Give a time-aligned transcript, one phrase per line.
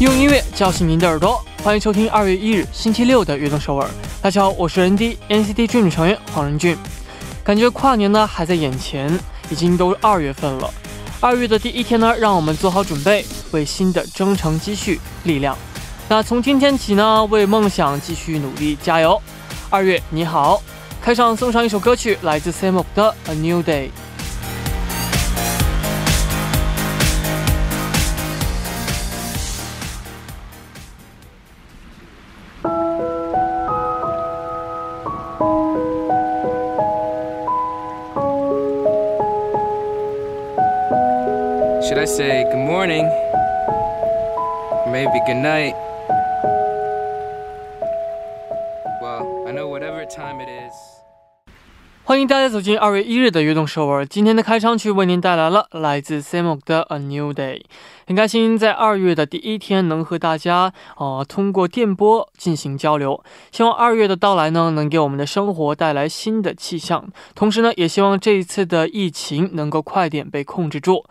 [0.00, 3.90] 用音乐叫醒您的耳朵，欢迎收听二月一日星期六的悦动首尔。
[4.22, 6.78] 大家好，我是 ND NCT Dream 成员黄仁俊。
[7.42, 9.18] 感觉跨年呢还在眼前，
[9.50, 10.72] 已经都二月份了。
[11.18, 15.58] 二月的第一天呢，让我们做好准备，为新的征程积蓄力量。
[16.08, 19.20] 那从今天起呢，为梦想继续努力加油。
[19.68, 20.62] 二月你好，
[21.02, 23.88] 开场送上一首歌曲，来自 Samok 的《A New Day》。
[42.78, 43.10] Morning?
[44.86, 45.74] Maybe good night?
[49.02, 50.72] Well, I know whatever time it is.
[52.04, 54.06] 欢迎大家走进二月一日的悦动首尔。
[54.06, 57.58] 今天的开场曲为您带来了来自 Samok 的《A New Day》。
[58.06, 63.22] 很开心在二月的第一天能和大家呃通过电波进行交流。
[63.50, 67.04] 希望二月的到来呢，能给我们的生活带来新的气象。
[67.34, 71.04] 同时呢，也希望这一次的疫情能够快点被控制住。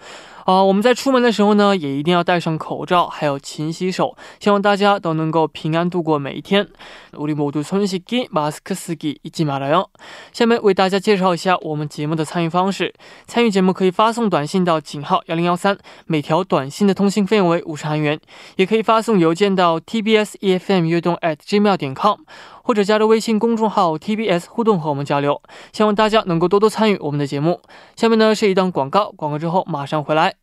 [0.47, 4.17] 啊，我们在出门的时候呢，也一定要戴上口罩，还有勤洗手。
[4.41, 6.67] 希望大家都能够平安度过每一天。
[7.13, 9.87] 우리모두손씻기마스크쓰기잊지말아 요。
[10.33, 12.93] 下面为大家介绍一下我们节目的参与方式。
[13.27, 18.19] 参与节目可以发送短信到井号幺零幺三，每条短信的通信费用为五十韩元。
[18.57, 22.19] 也可以发送邮件到 tbs efm 悦动 at gmail 点 com，
[22.68, 25.42] 或者加入微信公众号 tbs 互动和我们交流。
[25.72, 27.62] 希望大家能够多多参与我们的节目。
[27.96, 30.36] 下面呢是一段广告，广告之后马上回来。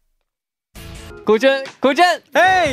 [1.26, 2.02] 古筝，古筝，
[2.32, 2.72] 哎，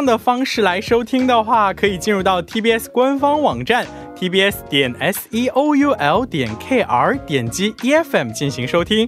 [0.05, 3.85] 的方式来收听的话，可以进入到 TBS 官方网站
[4.15, 9.07] tbs 点 s e o u l 点 k r，点击 E F M 进行收听，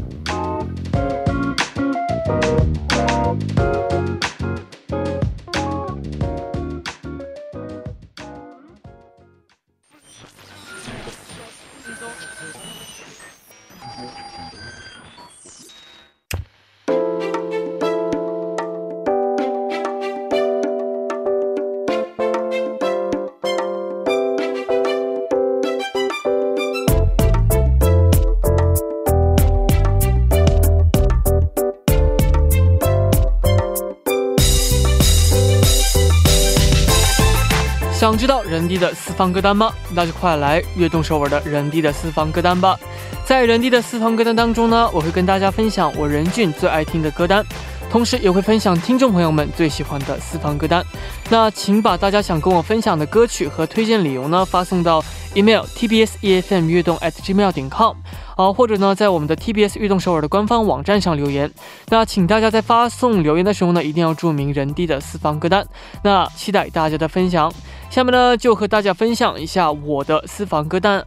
[38.51, 39.71] 人地的私房歌单吗？
[39.93, 42.77] 那就快来悦动首尔的人地的私房歌单吧。
[43.25, 47.45] 在人地的私房歌单当中呢，我会跟大家分享我任俊最爱听的歌单，
[47.89, 50.85] 同时也会分享听众朋友们最喜欢的私房歌单。
[51.29, 55.01] 那请把大家想跟我分享的歌曲和推荐理由呢发送到
[55.33, 57.95] email tbs efm 悦动 at gmail 点 com，
[58.35, 61.49] 啊，或者呢在我们的 TBS 悦动首尔的官方网站上留言。
[61.87, 65.65] 那请大家在发送留言的时候呢，一定要注明人地的私房歌单。
[66.03, 67.49] 那期待大家的分享。
[67.91, 71.05] 下面呢，就和大家分享一下我的私房歌单。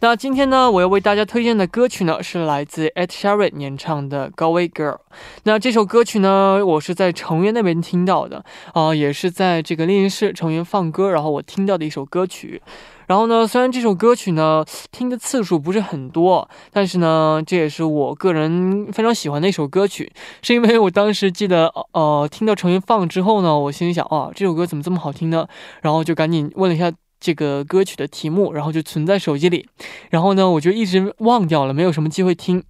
[0.00, 4.96] 那今天呢，我要为大家推荐的歌曲呢，是来自 Ed Sheeran 演唱的《高位 Girl》。
[5.44, 8.44] 那这首歌曲呢，我是在成员那边听到的
[8.74, 12.60] 啊、也是在这个练习室成员放歌，然后我听到的一首歌曲。
[13.06, 20.12] 然后呢，虽然这首歌曲呢听的次数不是很多，但是呢，这也是我个人非常喜欢的一首歌曲，
[20.42, 25.46] 是因为我当时记得，呃，听到成员放之后呢，我心里想，啊，这首歌怎么这么好听呢？
[25.82, 29.68] 然后就赶紧问了一下这个歌曲的题目，然后就存在手机里，
[30.10, 32.62] 然后呢，我就一直忘掉了，没有什么机会听。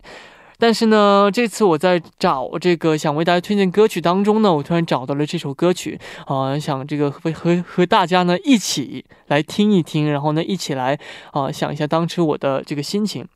[0.58, 10.99] 但是呢，这次我在找这个想为大家推荐歌曲当中呢，我突然找到了这首歌曲啊、想这个和和和大家呢一起来听一听，然后呢一起来
[11.32, 13.26] 啊、想一下当时我的这个心情。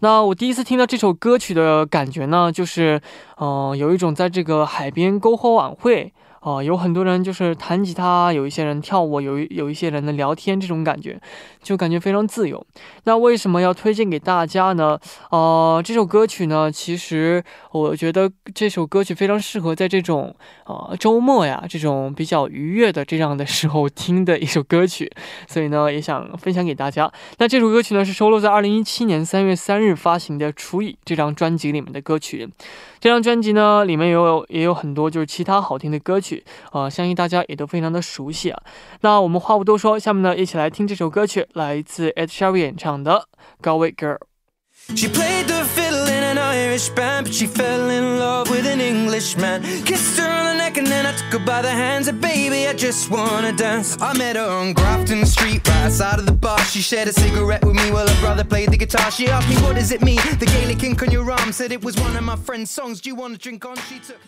[0.00, 3.00] 那我第一次听到这首歌曲的感觉呢，就是，
[3.36, 6.12] 呃，有一种在这个海边篝火晚会，
[6.44, 11.18] 啊、有很多人就是弹吉他，有一些人跳舞，有一有一些人的聊天，这种感觉，
[11.62, 12.64] 就感觉非常自由。
[13.04, 14.98] 那为什么要推荐给大家呢？
[15.30, 17.42] 呃，这首歌曲呢，其实
[17.72, 20.36] 我觉得这首歌曲非常适合在这种
[20.66, 25.10] 呃周末呀，这种比较愉悦的这样的时候听的一首歌曲，
[25.48, 27.10] 所以呢，也想分享给大家。
[27.38, 32.46] 那这首歌曲呢，是收录在二零一七年三月三日发行的《除以》这张专辑里面的歌曲。
[33.00, 36.33] 这张专辑呢，里面有也有很多就是其他好听的歌曲，
[36.72, 38.62] 呃，相信大家也都非常的熟悉啊。
[39.00, 43.28] 那我们话不多说，下面呢，一起来听这首歌曲，来自 Ed Sheeran 演唱的
[43.64, 44.16] 《Galway Girl》。
[44.94, 49.62] She played the fiddle in an Irish band, but she fell in love with an Englishman.
[49.86, 52.06] Kissed her on the neck and then I took her by the hands.
[52.06, 53.96] And baby, I just wanna dance.
[53.98, 56.58] I met her on Grafton Street, right outside of the bar.
[56.66, 59.10] She shared a cigarette with me while her brother played the guitar.
[59.10, 60.20] She asked me, What does it mean?
[60.38, 63.00] The Gaelic ink on your arm said it was one of my friend's songs.
[63.00, 63.76] Do you wanna drink on?
[63.88, 64.20] She took.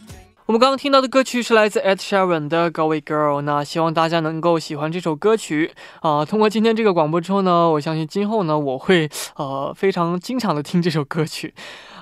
[0.46, 11.52] 我们刚刚听到的歌曲是来自 Ed Sheeran 的《高位 Girl》，那希望大家能够喜欢这首歌曲啊、通过今天这个广播之后呢，我相信今后呢，我会呃非常经常的听这首歌曲。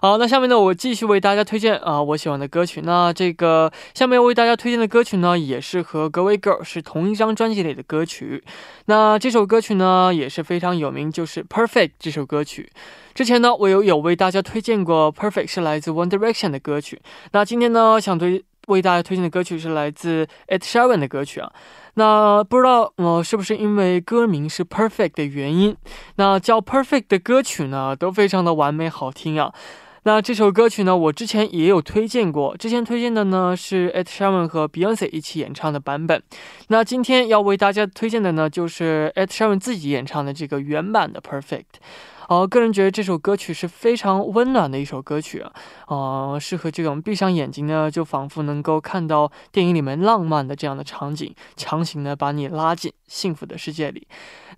[0.04, 2.82] 好，那下面呢，我继续为大家推荐啊、我喜欢的歌曲。
[2.84, 8.44] 那这个下面为大家推荐的歌曲呢，也是和《Galway Girl》是同一张专辑里的歌曲。
[8.84, 12.70] 那这首歌曲呢，也是非常有名，就是《Perfect》这首歌曲。
[13.14, 17.00] 之前呢，我有有为大家推荐过《Perfect》是来自 One Direction 的歌曲。
[17.32, 21.50] 那今天呢，想推为大家推荐的歌曲是来自 Ed Sheeran 的歌曲啊。
[21.94, 25.74] 那不知道呃是不是因为歌名是 Perfect 的原因，
[26.16, 29.54] 那叫 Perfect 的歌曲呢都非常的完美好听啊。
[30.06, 36.22] 那这首歌曲呢，我之前也有推荐过，之前推荐的呢是 Ed Sheeran 和 Beyonce 一起演唱的版本。
[36.68, 41.80] 那今天要为大家推荐的呢，就是 Ed Sheeran 自己演唱的这个原版的 Perfect。
[42.28, 45.52] 呃，个人觉得这首歌曲是非常温暖的一首歌曲啊，
[45.88, 54.06] 呃，适合这种闭上眼睛呢，就仿佛能够看到电影里面浪漫的这样的场景，强行的把你拉进幸福的世界里。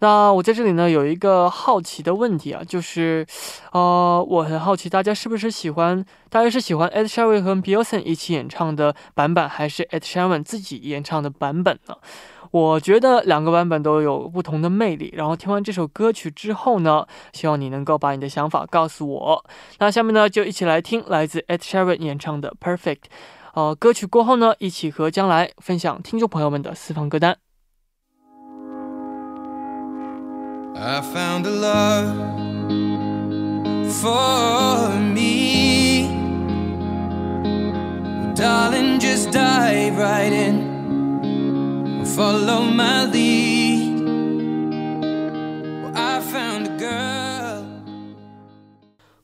[0.01, 3.27] 那我在这里呢有一个好奇的问题啊，就是，
[3.73, 11.97] 呃，我很好奇大家是不是喜欢，大家是喜欢 Ed Sheeran 和 Beyonce 一起演唱的版本，还是 Ed Sheeran 自己演唱的版本呢？
[12.51, 15.13] 我觉得两个版本都有不同的魅力。
[15.17, 19.45] 然后听完这首歌曲之后呢，希望你能够把你的想法告诉我。
[19.79, 22.95] 那下面呢，就一起来听来自 Ed Sheeran 演唱的《Perfect》。
[23.55, 27.39] 呃，歌曲过后呢，一起和将来分享听众朋友们的私房歌单。
[30.79, 32.13] I found a love
[33.89, 36.11] for me.
[38.35, 40.76] Darling, just dive right in.
[42.15, 44.01] Follow my lead.
[45.83, 47.65] Well, I found a girl.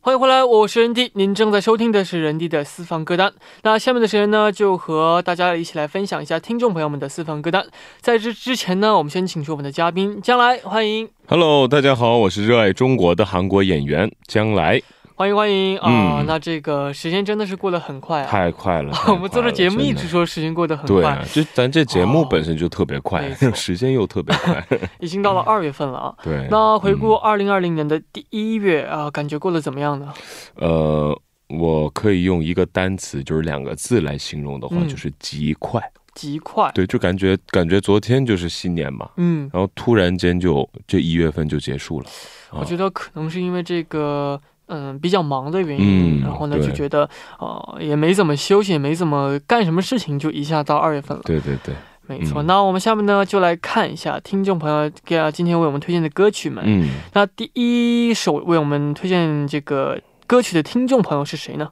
[0.00, 3.32] 欢迎回来，我是任迪，您正在收听的是任迪的私房歌单。
[3.62, 7.64] 那下面的时间呢，就和大家一起来分享一下听众朋友们的私房歌单。
[8.00, 14.82] 在这之前呢，我们先请出我们的嘉宾将来，欢迎，Hello，大家好，我是热爱中国的韩国演员将来，
[15.22, 18.26] 欢迎，欢迎啊、嗯那这个时间真的是过得很快啊。
[18.28, 18.92] 太快了。
[19.06, 24.66] 我们做这节目一直说说时间过得很快，对啊，就咱这节目哦本身就特别快时间又特别快。
[24.98, 26.14] 已经到了二月份了啊。
[26.24, 30.12] 对，那回顾嗯二零二零年的第一月啊、感觉过得怎么样呢？
[30.56, 31.16] 呃，
[31.46, 35.80] 我可以用一个单词，就是两个字来形容的话，嗯就是极快。
[36.16, 42.06] 极快，对，就感觉感觉昨天就是新年嘛，嗯，然后突然间就这一月份就结束了。
[42.50, 44.40] 啊我觉得可能是因为这个。
[44.72, 51.22] 嗯比较忙的原因然后呢就觉得呃也没怎么休息也没怎么干什么事情就一下到二月份了。
[51.26, 51.74] 对对对
[52.08, 56.88] 没错那我们下面呢就来看一下听众朋友给啊今天为我们推荐的歌曲们嗯。
[57.12, 61.68] 那第一首为我们推荐这个歌曲的听众朋友是谁呢？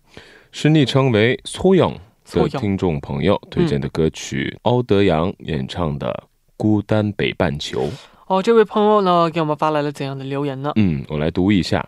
[0.53, 1.99] 是昵称为苏勇
[2.33, 6.25] 的听众朋友推荐的歌曲欧德阳演唱的
[6.57, 7.89] 孤单北半球。
[8.27, 10.71] 哦这位朋友呢给我们发来了怎样的留言呢？
[10.77, 11.85] 嗯我来读一下。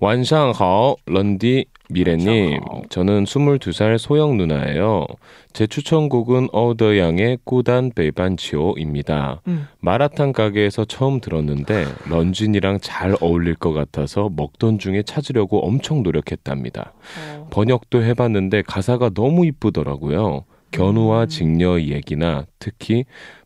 [0.00, 2.82] 晚上好，런디 미래님.晚上好。
[2.90, 5.06] 저는 22살 소영 누나예요.
[5.52, 9.40] 제 추천곡은 어더양의孤单 北半球입니다.
[9.46, 9.68] 음.
[9.80, 16.92] 마라탕 가게에서 처음 들었는데 런쥔이랑 잘 어울릴 것 같아서 먹던 중에 찾으려고 엄청 노력했답니다.
[17.18, 20.44] 哦， 번역도 해봤는데 가사가 너무 이쁘더라고요.
[20.72, 23.04] 견우와 직녀 얘기나 특히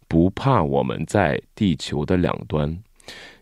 [0.08, 2.82] 부파 我们在地球的两端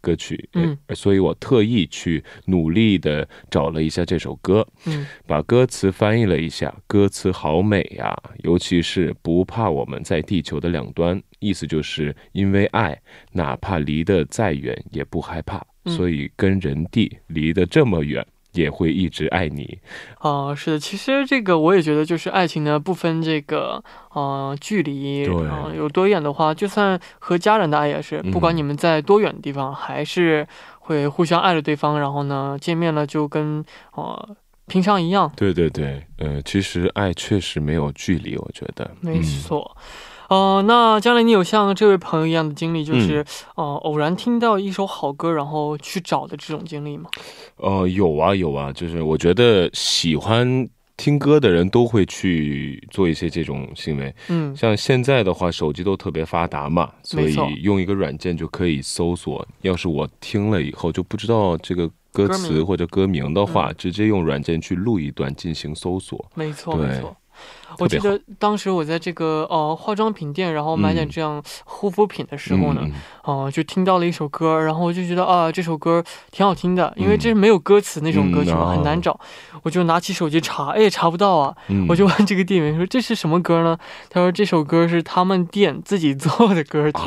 [0.00, 0.76] 歌曲，嗯。
[0.86, 5.06] 呃，所以我特意去努力的找了一下这首歌，嗯。
[5.26, 13.00] 把歌词翻译了一下，歌词好美呀、尤其是不怕我们在地球的两端，意思就是因为爱，
[13.32, 15.92] 哪怕离得再远也不害怕，嗯。
[15.94, 19.78] 所以跟人地离得这么远，也会一直爱你。
[20.18, 30.46] 啊、是的，其实这个我也觉得，就是爱情呢不分这个呃距离，对呃有多远的话，就算和家人的爱也是，不管嗯你们在多远的地方，还是
[30.80, 33.64] 会互相爱着对方，然后呢见面了就跟
[33.94, 38.90] 呃平常一样，对对对，呃，其实爱确实没有距离，我觉得。
[39.00, 39.76] 没错。
[40.30, 43.24] 呃，那将来你有像这位朋友一样的经历，嗯就是、
[43.56, 47.10] 呃偶然听到一首好歌，然后去找的这种经历吗？
[47.56, 54.14] 呃，有啊有啊，就是我觉得喜欢听歌的人都会去做一些这种行为。
[54.28, 59.44] 嗯像现在的话，手机都特别发达嘛，所以用一个软件就可以搜索。
[59.62, 66.24] 要是我听了以后就不知道这个歌词或者歌名的话，嗯直接用软件去录一段进行搜索。
[66.36, 67.16] 没错，没错。
[67.78, 79.18] 我记得当时我在这个呃化妆品店，然后买点嗯这样护肤品的时候呢，嗯哦、就听到了一首歌，然后我就觉得啊，这首歌挺好听的，因为嗯这是没有歌词那种歌曲嘛，嗯很难找。
[79.62, 81.54] 我就拿起手机查，哎，查不到啊。
[81.68, 83.78] 嗯我就问这个店员说这是什么歌呢？
[84.08, 86.98] 他说这首歌是他们店自己做的歌曲，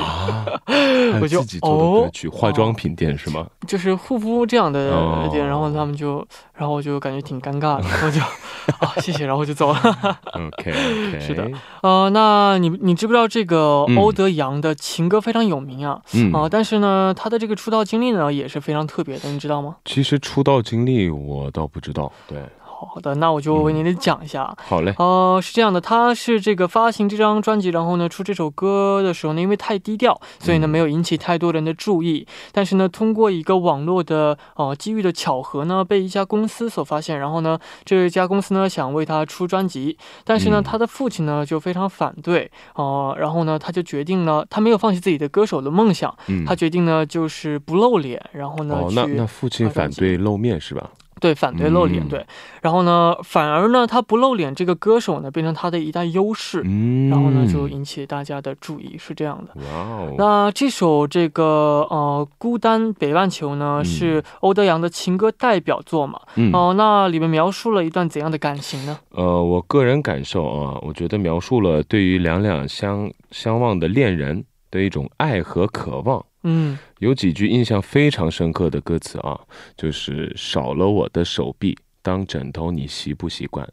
[1.22, 3.46] 我就自己做的歌曲，化妆品店是吗？
[3.68, 5.46] 就是护肤这样的哦店。
[5.46, 8.22] 然后他们就，然后我就感觉挺尴尬的，我就
[8.80, 9.80] 啊谢谢，然后就走了。
[10.60, 11.50] OK OK， 是的，
[11.82, 16.02] 呃，那你你知不知道这个嗯欧德阳的情歌非常有名啊？
[16.14, 19.76] 嗯啊、但是呢，他的这个出道经历呢也是非常特别的，你知道吗？
[19.86, 22.12] 其实出道经历我倒不知道。
[22.28, 22.38] 对，
[22.86, 24.56] 好的，那我就为您讲一下。
[24.66, 30.74] 好嘞，呃，是这样的，他是这个发行这张专辑，然后呢出这首歌的时候呢，因为太低调，所以呢嗯。
[30.74, 32.26] 没有引起太多人的注意。
[32.52, 40.64] 但是呢，通过一个网络的呃机遇的巧合呢，被一家公司所发现，然后呢这家公司呢想为他出专辑，但是呢嗯。
[40.64, 50.90] 他的父亲呢就非常反对，呃，然后呢他就决定了，他没有放弃自己的歌手的梦想，嗯，他决定呢就是不露脸，然后呢、哦，那去那父亲反对露面是吧？
[51.24, 52.26] 对，反对露脸，嗯对。
[52.62, 56.62] 然后呢，反而呢，他不露脸，这个歌手呢，变成他的一大优势。
[56.66, 59.54] 嗯，然后呢，就引起大家的注意，是这样的。
[59.62, 66.20] 哇哦，那这首这个呃《孤单北半球》呢，嗯是欧德阳的情歌代表作嘛？
[66.36, 69.00] 嗯哦、那里面描述了一段怎样的感情呢？
[69.12, 76.26] 呃，我个人感受啊，我觉得描述了对于两两相相望的恋人的一种爱和渴望。
[76.44, 79.40] 嗯有几句印象非常深刻的歌词啊，
[79.76, 83.68] 就是少了我的手臂当枕头，你习不习惯？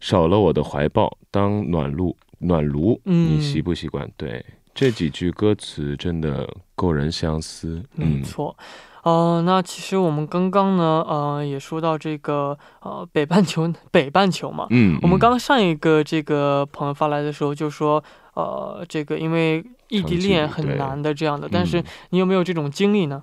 [0.00, 4.10] 少了我的怀抱当暖炉，暖炉嗯你习不习惯？
[4.16, 7.82] 对，这几句歌词真的够人相思。
[7.96, 8.56] 嗯没错。
[9.04, 18.00] 呃，那其实我们刚刚呢，呃，也说到这个呃北半球，北半球嘛，嗯，我们刚刚上一个这个朋友发来的时候就说，
[18.34, 21.84] 呃，这个因为异地恋很难的这样的，但是嗯。
[22.10, 23.22] 你有没有这种经历呢？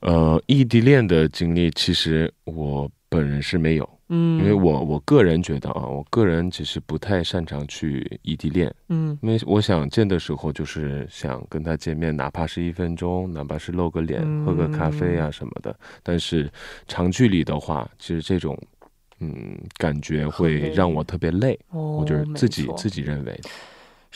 [0.00, 3.88] 呃异地恋的经历，其实我本人是没有。
[4.08, 9.18] 嗯，因为我我个人觉得啊，我个人其实不太擅长去异地恋，嗯。
[9.20, 15.76] 因为我想见的时候就是想跟他见面，哪怕是一分钟，哪怕是露个脸、喝个咖啡啊什么的。
[16.04, 16.48] 但是
[16.86, 18.56] 长距离的话，其实这种
[19.18, 23.40] 嗯感觉会让我特别累，哦，我就是自己自己认为，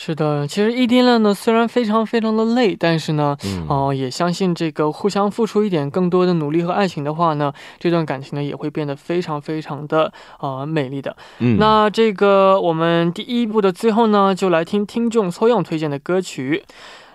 [0.03, 11.15] 是的，其实异地恋呢虽然非常非常的累，但是呢，嗯哦、也相信这个互相付出一点更多的努力和爱情的话呢，这段感情呢也会变得非常非常的呃美丽的。
[11.37, 16.63] 嗯那这个我们第一部的最后呢，就来听听众抽样推荐的歌曲，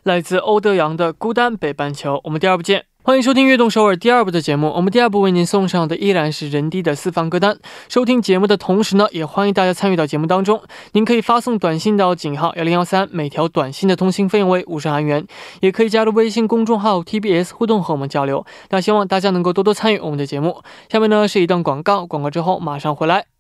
[0.05, 2.15] 来自欧德阳的《孤单北半球》。
[2.23, 2.85] 我们第二部见。
[3.07, 4.67] 欢迎收听《悦动首尔》第二部的节目。
[4.75, 7.57] 我们第二部为您送上的依然是人低的私房歌单。
[7.89, 10.61] 收听节目的同时呢，也欢迎大家参与到节目当中。
[10.91, 15.25] 您可以发送短信到井号幺零幺三，每条短信的通信费用为五十韩元。
[15.61, 18.45] 也可以加入微信公众号 TBS 互动和我们交流。
[18.71, 20.61] 那希望大家能够多多参与我们的节目。
[20.91, 23.36] 下面呢是一段广告，广告之后马上回来。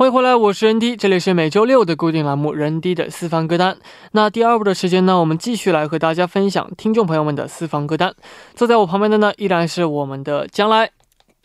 [0.00, 3.76] 欢迎回来，我是人 D，这里是每周六的固定栏目人 D 的私房歌单。
[4.12, 8.14] 那第二部的时间呢，我们继续来和大家分享听众朋友们的私房歌单。
[8.54, 10.90] 坐在我旁边的呢，依然是我们的将来。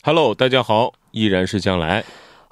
[0.03, 2.05] Hello，大家好，依然是将来。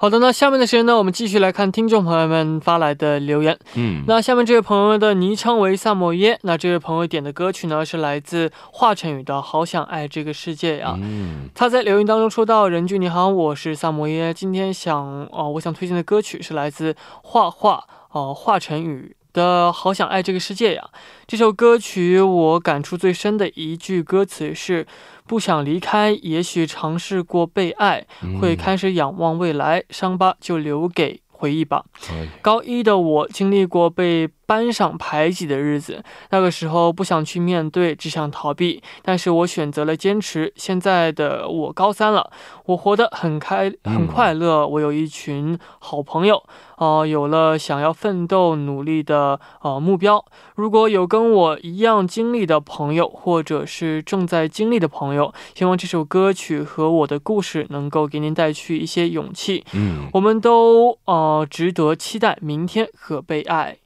[0.04, 3.58] 好的，那下面的时间呢，我们继续来看听众朋友们发来的留言。
[3.72, 10.94] 嗯，那下面这位朋友的昵称为萨摩耶，那这位朋友点的歌曲呢是来自华晨宇的《好想爱这个世界》呀。
[11.00, 20.88] 嗯他在留言当中说到：“任俊你好，我是萨摩耶，今天想哦、我想推荐的歌曲是来自画画哦华晨宇的《好想爱这个世界》呀。
[21.26, 24.86] 这首歌曲我感触最深的一句歌词是：
[25.26, 28.06] 不想离开，也许尝试过被爱，
[28.40, 40.52] 会开始仰望未来，伤疤就留给回忆吧。”哎高一的我经历过被班上排挤的日子，那个时候不想去面对，只想逃避，但是我选择了坚持。
[40.56, 42.30] 现在的我高三了，
[42.66, 44.66] 我活得很开，很快乐。
[44.66, 46.42] 我有一群好朋友，
[46.78, 50.24] 呃，有了想要奋斗努力的呃目标。
[50.54, 59.64] 如果有跟我一样经历的朋友，或者是正在经历的朋友，希望这首歌曲和我的故事能够给您带去一些勇气。
[59.72, 63.76] 嗯，我们都呃值得期待明天和被爱。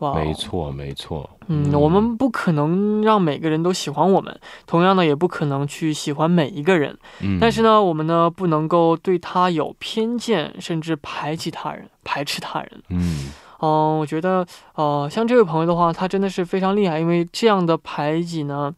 [0.00, 0.34] 哇，没。
[0.34, 1.28] 错没错。
[1.48, 6.96] 嗯，我们不可能让每个人都喜欢我们，同样呢，也不可能去喜欢每一个人。
[7.20, 12.82] 嗯，但是呢，我们呢不能够对他有偏见，甚至排挤他人、排斥他人。
[12.90, 13.30] 嗯
[13.62, 18.72] 嗯、我觉得呃，像这位朋友的话，他真的是非常厉害，因为这样的排挤呢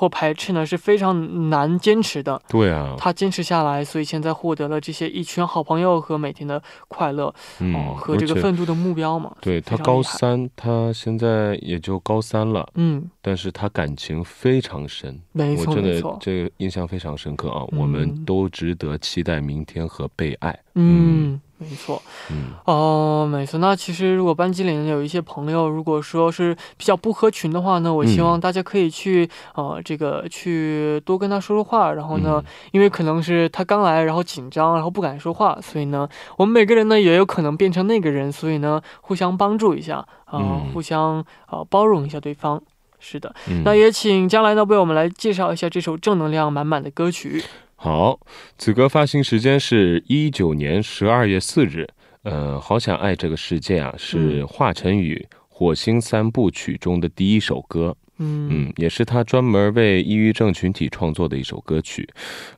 [0.00, 2.40] 或排斥呢是非常难坚持的。
[2.48, 7.30] 对啊，他坚持下来，所以现在获得了这些一群好朋友和每天的快乐。
[7.58, 9.30] 嗯哦，和这个奋斗的目标嘛。
[9.42, 17.62] 对他高三，他现在也就高三了，嗯，但是他感情非常深，没错我真的没错，这个印象非常深刻啊！
[17.72, 20.58] 嗯我们都值得期待明天和被爱。
[20.76, 22.00] 嗯，没错，
[22.30, 23.60] 嗯哦，没错。
[23.60, 42.62] 那其实如果班级里面有一些朋友，如果说是比较不合群的话呢，我希望嗯大家可以去、呃这个去多跟他说说话，然后呢，嗯因为可能是他刚来，然后紧张，然后不敢说话，所以呢，我们每个人呢也有可能变成那个人，所以呢，互相帮助一下啊、呃嗯互相呃包容一下对方。
[43.02, 47.42] 是的，嗯，那也请将来呢为我们来介绍一下这首正能量满满的歌曲。
[47.82, 48.20] 好，
[48.58, 51.88] 此歌发行时间是一九年十二月四日。
[52.24, 57.96] 呃，好想爱这个世界啊，是嗯华晨宇《火星三部曲》中的第一首歌。
[58.20, 62.08] 嗯嗯，也是他专门为抑郁症群体创作的一首歌曲。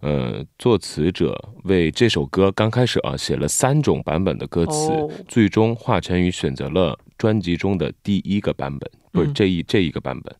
[0.00, 10.34] 呃，作词者为这首歌刚开始啊写了三种版本的歌词，哦最终华晨宇选择了专辑中的第一个版本，不是嗯这一这一个版本，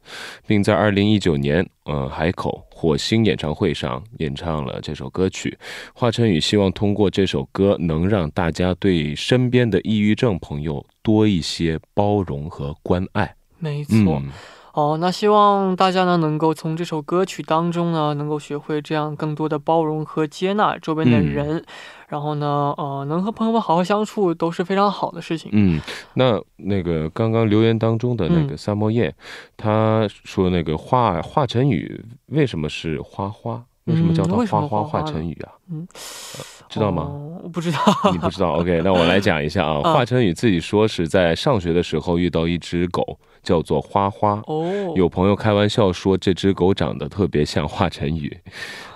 [0.47, 5.57] 并在二零一九年呃海口火星演唱会上演唱了这首歌曲。
[5.95, 13.37] 华晨宇希望通过这首歌能让大家对身边的抑郁症朋友多一些包容和关爱。
[13.59, 13.95] 没错。
[13.97, 14.29] 嗯，
[14.73, 21.65] 哦，那希望大家呢能够从这首歌曲当中呢，能够学会这样更多的包容和接纳周边的嗯人，
[22.09, 25.51] 然后呢，呃，能和朋友们好好相处都是非常好的事情。
[25.53, 25.81] 嗯，
[26.15, 29.15] 那那个刚刚留言当中的那个嗯萨摩耶，
[29.57, 33.63] 他说那个华华晨宇为什么是花花？
[33.85, 35.53] 为什么叫他嗯为什花花华晨宇啊？
[35.71, 35.87] 嗯
[36.39, 37.03] 呃知道吗？
[37.03, 37.79] 哦我不知道。
[38.13, 38.53] 你不知道？
[38.61, 39.81] OK，那我来讲一下啊。
[39.85, 44.41] 嗯华晨宇自己说是在上学的时候遇到一只狗，叫做花花。
[44.47, 48.35] 哦，有朋友开玩笑说这只狗长得特别像华晨宇，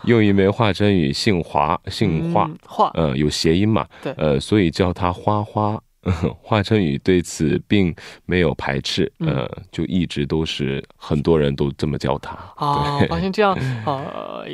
[0.04, 5.78] 又因为华晨宇姓华，姓华，嗯华，呃，有谐音嘛，对呃，所以叫他花花。
[6.40, 7.92] 华晨宇对此并
[8.26, 12.36] 没有排斥，嗯呃，就一直都是很多人都这么叫他。
[12.54, 13.52] 啊，对发现这样，
[13.84, 14.46] 呃，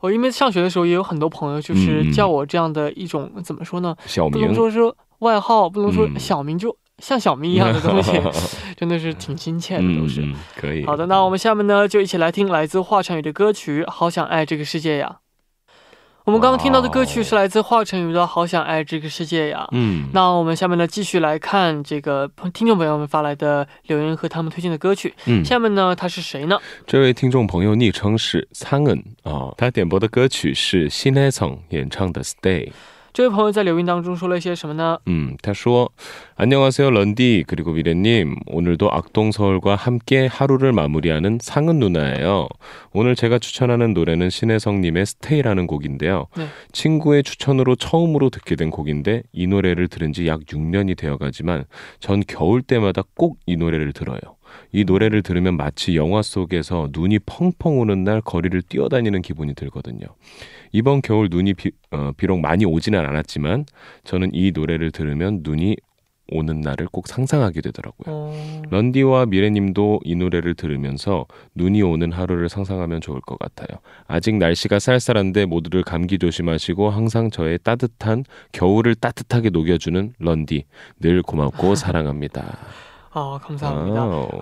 [0.00, 3.94] 我因为上学的时候也有很多朋友，就是叫我这样的一种、怎么说呢？
[4.02, 4.80] 不小明能说是
[5.20, 8.12] 外号，不能说嗯小名，就像小名一样的东西，
[8.76, 10.26] 真的是挺亲切的，都是。
[10.54, 10.84] 可以。
[10.84, 15.16] 好的，那我们下面呢就一起来听来自华晨宇的歌曲《好想爱这个世界呀》。
[16.26, 19.60] 我们刚刚听到的歌曲是来自华晨宇的《好想爱这个世界呀》。
[19.70, 25.14] 嗯，那我们下面呢继续来看这个听众朋友们发来的留言和他们推荐的歌曲。
[25.26, 26.58] 嗯，下面呢他是谁呢？
[26.84, 32.70] 这位听众朋友昵称是苍恩啊，他点播的歌曲是新해성演唱的《Stay》。
[33.15, 34.97] 这位朋友在留言当中说了一些什么呢？
[35.07, 35.91] 음, 他说
[36.35, 42.47] 안녕하세요 런디 그리고 미래님 오늘도 악동서울과 함께 하루를 마무리하는 상은 누나예요.
[42.93, 46.27] 오늘 제가 추천하는 노래는 신혜성님의 스테이라는 곡인데요.
[46.37, 46.47] 네.
[46.71, 51.65] 친구의 추천으로 처음으로 듣게 된 곡인데 이 노래를 들은 지 약 6년이 되어가지만
[51.99, 54.19] 전 겨울 때마다 꼭 이 노래를 들어요.
[54.76, 60.04] 이 노래를 들으면 마치 영화 속에서 눈이 펑펑 오는 날 거리를 뛰어다니는 기분이 들거든요.
[60.70, 63.64] 이번 겨울 눈이 비, 어, 비록 많이 오지는 않았지만
[64.04, 65.76] 저는 이 노래를 들으면 눈이
[66.28, 68.14] 오는 날을 꼭 상상하게 되더라고요.
[68.14, 73.78] 어, 런디와 미래님도 이 노래를 들으면서 눈이 오는 하루를 상상하면 좋을 것 같아요.
[74.06, 80.64] 아직 날씨가 쌀쌀한데 모두들 감기 조심하시고 항상 저의 따뜻한 겨울을 따뜻하게 녹여주는 런디
[81.00, 82.58] 늘 고맙고 사랑합니다.
[83.16, 83.72] 哦，看不上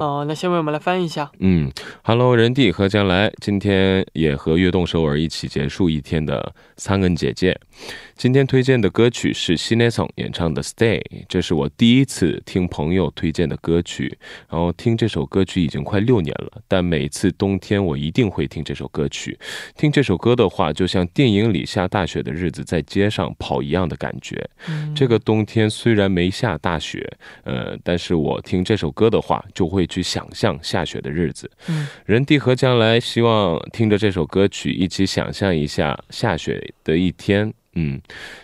[0.00, 1.30] 哦，那下面我们来翻译一下。
[1.38, 1.70] 嗯
[2.02, 7.56] ，Hello，人地和将来，今天也和悦动首尔一起结束一天的三恩姐姐。
[8.16, 10.98] 今天推荐的歌曲是西内松演唱的《Stay》，
[11.28, 14.16] 这是我第一次听朋友推荐的歌曲。
[14.48, 19.38] 然后听这首歌曲已经快六年了，但每次冬天我一定会听这首歌曲。
[19.76, 24.48] 听这首歌的话，就像电影里下大雪的日子在街上跑一样的感觉。
[24.94, 27.06] 这个冬天虽然没下大雪，
[27.42, 31.50] 呃，但是我听这首歌的话，就会去想象下雪的日子。
[31.68, 37.52] 嗯，人地和将来希望听着这首歌曲，一起想象一下下雪的一天。
[37.74, 38.00] 嗯，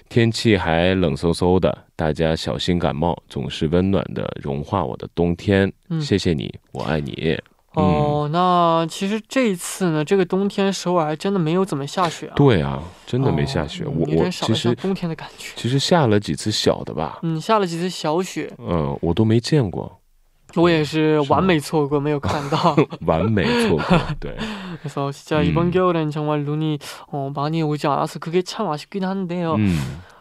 [0.09, 5.73] 天气还冷飕飕的，大家小心感冒，总是温暖的融化我的冬天。
[5.89, 7.39] 嗯谢谢你，我爱你。
[7.75, 12.33] 哦，那其实这一次呢，这个冬天首尔还真的没有怎么下雪啊。
[12.35, 13.85] 对啊，真的没下雪。
[13.85, 15.53] 哦我我其实冬天的感觉。
[15.55, 20.00] 其实下了几次小的吧，嗯，下了几次小雪，嗯、我都没见过，
[20.56, 22.76] 我也是是吗完美错过，没有看到。
[23.06, 23.98] 完美错过。
[24.22, 24.38] 对，
[24.80, 25.46] 그래서 진짜 음.
[25.46, 29.56] 이번 겨울엔 정말 눈이 어, 많이 오지 않아서 그게 참 아쉽긴 한데요.
[29.58, 29.78] 嗯，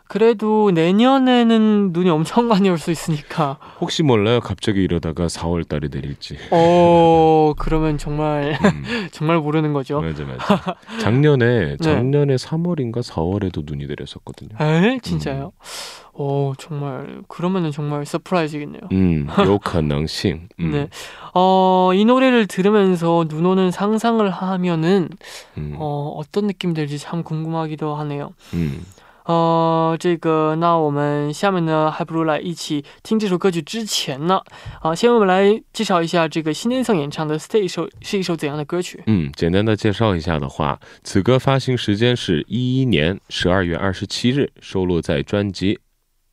[0.10, 3.58] 그래도 내년에는 눈이 엄청 많이 올 수 있으니까.
[3.80, 4.40] 혹시 몰라요.
[4.40, 6.36] 갑자기 이러다가 4월 달이 내릴지.
[6.50, 8.84] 어, 그러면 정말 음.
[9.14, 10.02] 정말 모르는 거죠.
[10.02, 10.76] 맞아 맞아.
[11.00, 11.78] 작년에 네.
[11.78, 12.36] 작년에 네.
[12.36, 14.50] 3월인가 4월에도 눈이 내렸었거든요.
[14.60, 14.94] 에?
[14.96, 15.00] 음.
[15.02, 15.52] 진짜요?
[15.56, 16.20] 음.
[16.22, 18.82] 오, 정말 그러면은 정말 서프라이즈겠네요.
[18.92, 20.50] 음, 요가능싱.
[20.60, 20.72] 음.
[20.72, 20.90] 네.
[21.36, 25.10] 어, 이 노래를 들으면서 눈 오는 상상을 하면은
[25.58, 25.76] 음.
[25.78, 28.32] 어, 어떤 느낌 들지 참 궁금하기도 하네요.
[28.56, 28.84] 음.
[29.30, 34.42] 呃，这个，那我们下面呢，还不如来一起听这首歌曲之前呢，
[34.82, 39.04] 啊，先我们来介绍一下这个新天颂演唱的《Stay》一首是一首怎样的歌曲？
[39.06, 45.80] 嗯，简单的介绍一下的话，此歌发行时间是一一年十二月二十七日，收录在专辑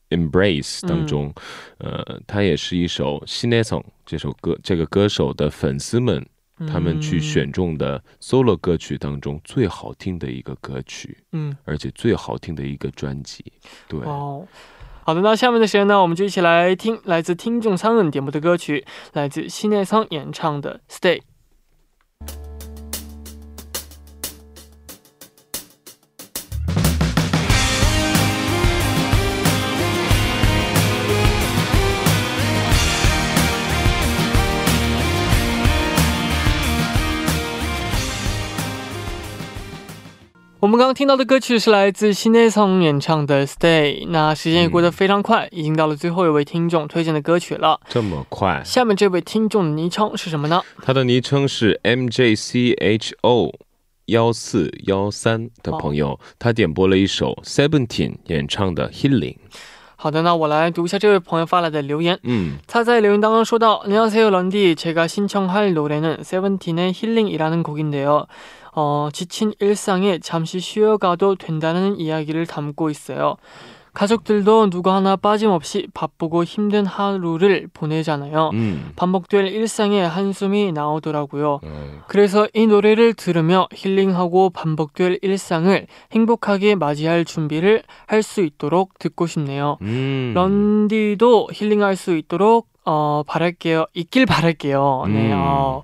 [0.17, 1.31] 《Embrace》当中。
[1.77, 6.25] 呃，它也是一首新内颂这首歌这个歌手的粉丝们
[6.65, 13.43] 他们去选中的 solo 歌曲当中最好听的一个歌曲，嗯，而且最好听的一个专辑。
[13.87, 14.47] 对，哦。
[15.03, 21.19] 好的，那下面的时间呢，我们就一起来听来自听众苍人点播的歌曲，来自新内仓演唱的《Stay》。
[40.66, 44.04] 我们刚刚听到的歌曲是来自新内桑演唱的《Stay》。
[44.08, 47.80] 那时间也过得非常快，已经到了最后一位听众推荐的歌曲了。
[47.88, 48.62] 这么快。
[48.64, 50.62] 下面这位听众的昵称是什么呢？
[50.80, 53.52] 他的昵称是 MJCHO
[54.06, 59.38] 幺四幺三的朋友，他点播了一首 Seventeen 演唱的 Healing。
[59.96, 62.18] 好的，那我来读一下这位朋友发来的留言。
[62.22, 68.26] 嗯他在留言当中说到안녕하세요 런디 제가 신청할 노래는 세븐틴의 힐링이라는 곡인데요.
[68.79, 73.37] 어, 지친 일상에 잠시 쉬어가도 된다는 이야기를 담고 있어요.
[73.95, 78.51] 가족들도 누구 하나 빠짐없이 바쁘고 힘든 하루를 보내잖아요.
[78.53, 78.91] 음.
[78.95, 81.61] 반복될 일상에 한숨이 나오더라고요.
[81.63, 82.01] 음.
[82.07, 89.79] 그래서 이 노래를 들으며 힐링하고 반복될 일상을 행복하게 맞이할 준비를 할 수 있도록 듣고 싶네요.
[89.81, 90.33] 음.
[90.35, 93.87] 런디도 힐링할 수 있도록 어, 바랄게요.
[93.95, 95.05] 있길 바랄게요.
[95.07, 95.31] 네.
[95.31, 95.31] 음.
[95.33, 95.81] 어.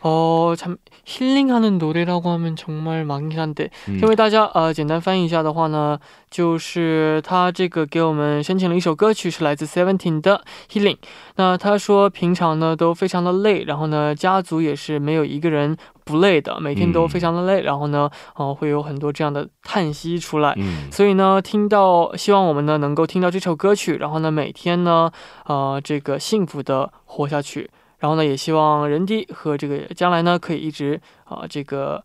[0.00, 5.98] 어, 참 힐링하는 노래라고 하면 정말 많긴 한데 嗯因为大家呃简单翻译一下的话呢，
[6.30, 10.98] 就是他这个给我们申请了一首歌曲，是来自 Seventeen 的 Healing。
[11.36, 20.54] 那他说平常呢都非常的累，然后呢家族也是没有一个人不累的，每天都非常的累，然后呢呃会有很多这样的叹息出来。
[20.56, 25.10] 嗯所以呢，听到希望我们呢能够听到这首歌曲，然后呢每天呢，
[25.46, 27.70] 呃，这个幸福的活下去。
[27.99, 32.03] 然后呢，也希望人低和这个将来呢可以一直啊、这个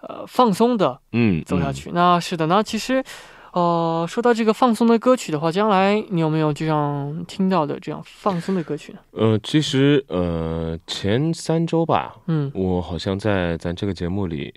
[0.00, 1.90] 呃放松的嗯走下去。
[1.92, 3.04] 那是的，那其实
[3.52, 8.98] 呃说到这个放松的歌曲的话，将来你有没有就像听到的这样放松的歌曲呢？
[9.12, 14.52] 呃，其实呃前三周吧，嗯我好像在咱这个节目里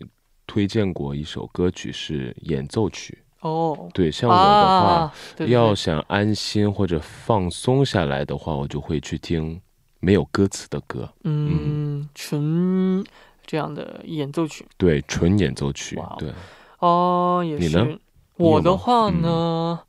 [0.48, 3.20] 推荐过一首歌曲是演奏曲。
[3.42, 9.62] 哦，对，像我的话，啊，对对对要想安心或者放松下来的话，我就会去听
[10.00, 13.04] 没有歌词的歌，嗯，纯
[13.46, 14.66] 这样的演奏曲。
[14.78, 16.34] 对，纯演奏曲哦，对，
[16.80, 17.86] 哦，也你呢？
[17.86, 18.00] 是。
[18.38, 18.78] 我的吗？
[18.78, 19.22] 话嗯。
[19.22, 19.80] 呢，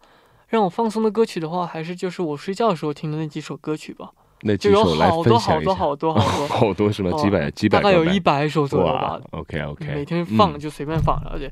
[0.48, 4.10] 让我放松的歌曲的话，还是就是我睡觉的时候听的那几首歌曲吧，
[4.42, 5.74] 那几就有首来好多好多分享一下。
[5.74, 7.10] 好多 好多， 好多是吗？
[7.12, 9.20] 哦几百几百大概有一百首左右哇吧。
[9.32, 11.50] ，OK OK，每天放就随便放，而且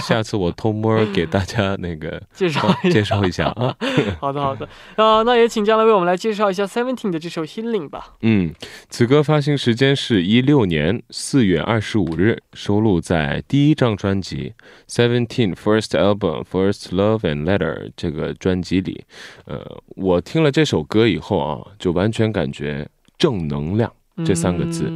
[0.00, 2.68] 下次我偷摸给大家那个 介绍。
[2.90, 3.74] 介绍一下啊。
[4.20, 8.14] 好的好的，啊、那也请将来为我们来介绍一下 Seventeen 的这首 Healing 吧。
[8.22, 8.52] 嗯，
[8.88, 14.52] 此歌发行时间是一六年四月二十五日，收录在第一张专辑
[14.92, 19.04] 《Seventeen First Album First Love and Letter》这个专辑里。
[19.46, 23.92] 呃，我听了这首歌以后啊，就完全感觉正能量。
[24.24, 24.90] 这三个字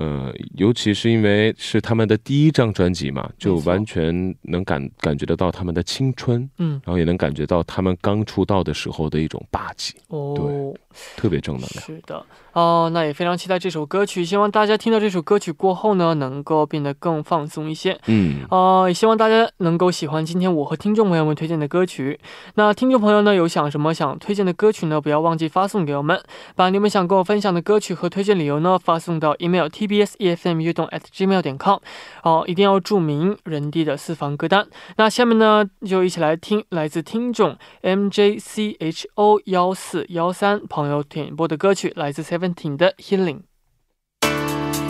[0.00, 10.74] 呃，尤其是因为是他们的第一张专辑嘛，就完全能感感觉得到他们的青春，嗯，然后也能感觉到他们刚出道的时候的一种霸气，哦，
[11.16, 11.84] 特别正能量。
[11.84, 17.98] 是的，哦，那也非常期待这首歌曲，希望大家听到这首歌曲过后呢，能够变得更放松一些。
[18.06, 22.18] 嗯，哦，也希望大家能够喜欢今天我和听众朋友们推荐的歌曲。
[22.54, 24.98] 那听众朋友呢，有想什么想推荐的歌曲呢？
[24.98, 26.18] 不要忘记发送给我们，
[26.56, 31.79] 把你们想跟我分享的歌曲和推荐理由呢发送到 email tbs efm 悦动 at gmail 点 com。
[32.23, 34.67] 哦，一定要注明人地的私房歌单。
[34.97, 43.41] 那下面呢，就一起来听来自听众 mjcho 幺四幺三朋友点播的歌曲，来自 Seventeen 的 Healing。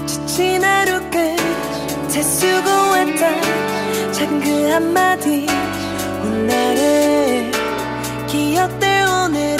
[0.06, 1.19] 지친 하루 끝
[2.10, 5.48] 재수고했다 작은 그 한마디
[6.24, 7.52] 오늘의
[8.28, 9.60] 기억들 오늘의